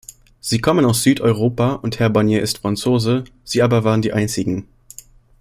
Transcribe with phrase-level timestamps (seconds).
[0.39, 4.67] Sie kommen aus Südeuropa, und Herr Barnier ist Franzose, sie aber waren die Einzigen.